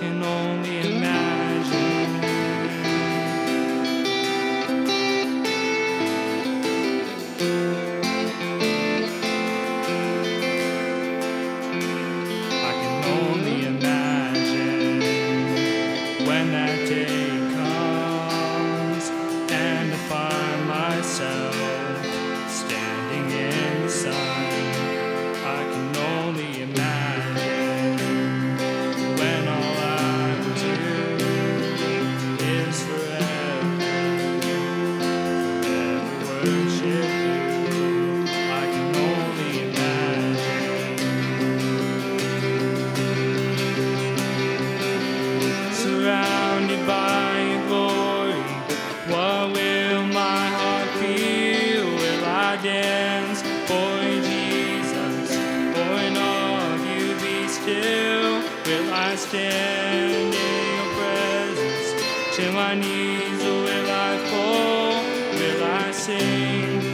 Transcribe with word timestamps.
can 0.00 0.22
only 0.22 0.80
imagine. 0.80 1.13
surrounded 46.04 46.86
by 46.86 47.40
your 47.50 47.66
glory. 47.66 48.44
What 49.08 49.52
will 49.56 50.02
my 50.04 50.46
heart 50.58 50.88
feel? 51.00 51.86
Will 52.02 52.24
I 52.26 52.58
dance 52.62 53.40
for 53.68 53.90
Jesus? 54.30 55.30
Or 55.80 55.94
in 56.08 56.14
all 56.18 56.56
of 56.72 56.80
you 56.92 57.06
be 57.24 57.48
still? 57.48 58.32
Will 58.66 58.92
I 58.92 59.16
stand 59.16 60.34
in 60.34 60.68
your 60.76 60.90
presence? 60.98 62.36
Till 62.36 62.52
my 62.52 62.74
knees 62.74 63.42
will 63.42 63.90
I 63.90 64.12
fall? 64.30 64.92
Will 65.38 65.64
I 65.64 65.90
sing? 65.90 66.93